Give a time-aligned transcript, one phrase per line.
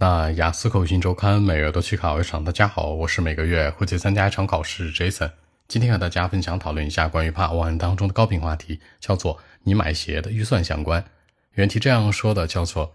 [0.00, 2.44] 那雅思口语新周刊每月都去考一场。
[2.44, 5.28] 大家好，我是每个月会去参加一场考试 Jason。
[5.66, 11.04] 今天和大家分享讨论一下关于 Part One 当中的高频话题，叫做你买鞋的预算相关。
[11.54, 12.94] 原题这样说的，叫做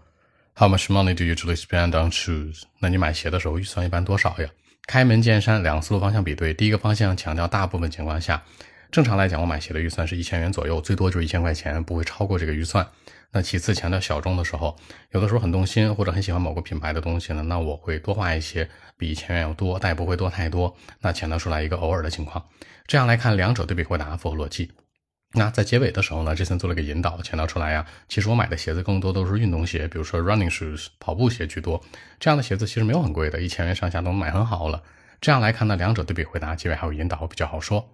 [0.56, 2.62] How much money do you usually spend on shoes？
[2.78, 4.48] 那你买鞋的时候预算一般多少呀？
[4.86, 6.54] 开门见山，两个思路方向比对。
[6.54, 8.42] 第一个方向强调大部分情况下，
[8.94, 12.86] 正常来讲，我买鞋的预算是一千元左右，最多就是一千块钱，不会超过这个预算。
[13.32, 14.76] 那其次强调小众的时候，
[15.10, 20.72] 有的时候很动心或者很喜欢某个品牌的东西呢，那我会多花一些，比一千元要多，但也不会多太多。
[21.00, 22.46] 那强调出来一个偶尔的情况，
[22.86, 24.70] 这样来看两者对比回答符合逻辑。
[25.32, 31.82] 那在结尾的时候呢，这森做了个引导，强调出来呀，其实我买的鞋子更多都是运动鞋，比如说 running shoes 跑步鞋居多。
[32.20, 34.80] 这样的鞋子其实没有很贵的，一千元上下都能买很好了。
[35.20, 37.90] 这样来看呢，两者对比回答，结尾还有引导比较好说。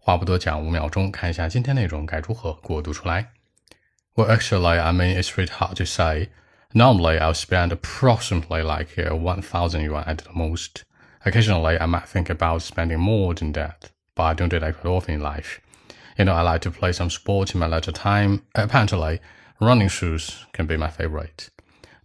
[0.00, 3.32] 话不多讲，五秒钟看一下今天内容该如何过渡出来。
[4.14, 6.28] Well, actually, I mean, it's pretty hard to say.
[6.72, 10.84] Normally, I'll spend approximately like uh, 1,000 yuan at the most.
[11.24, 14.90] Occasionally, I might think about spending more than that, but I don't do that quite
[14.90, 15.60] often in life.
[16.16, 18.42] You know, I like to play some sport in my leisure time.
[18.54, 19.20] Apparently,
[19.60, 21.50] running shoes can be my favorite.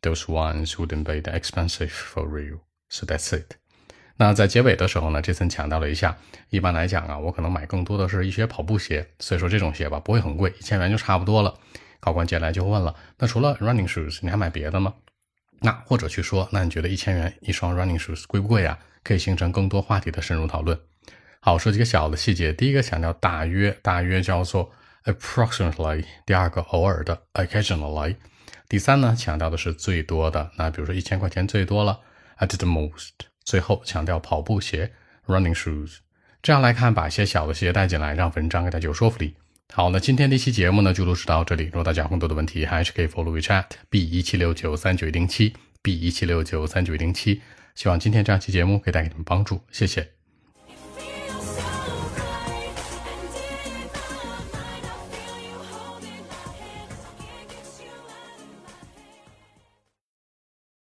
[0.01, 2.61] Those ones wouldn't be that expensive for real.
[2.89, 3.57] So that's it.
[4.18, 6.16] 那在结尾的时候呢，这森强调了一下，
[6.50, 11.54] 一般来讲啊，我可能买更多的是一些跑步鞋，所以说这种鞋吧不会很贵，一千元就差不多了。
[12.00, 14.94] 考官接下来就问了，那除了 running shoes，你还买别的吗？
[15.60, 18.78] 那或者去说，那你觉得一千元一双 running shoes 贵不贵啊？
[19.02, 20.78] 可以形成更多话题的深入讨论。
[21.40, 22.52] 好，说几个小的细节。
[22.52, 24.70] 第一个强调大约，大约叫做
[25.04, 26.04] approximately。
[26.24, 28.16] 第二个偶尔的 occasionally。
[28.68, 30.50] 第三呢，强调的是最多的。
[30.56, 32.00] 那比如说一千块钱最多了
[32.38, 33.12] at the most。
[33.46, 34.92] 最后强调跑步鞋
[35.26, 36.00] running shoes。
[36.42, 39.34] 这样来看，把一些小的鞋带进来，让文章更加有说服力。
[39.72, 41.64] 好，那今天这期节目呢就录制到这里。
[41.64, 47.40] 如果大家有更多的问题，还是可以 follow WeChat b 一七六九三九一零七 b 一七六九三九一零七。
[47.74, 50.15] 希望今天这样期节目可以带给你们帮助，谢谢。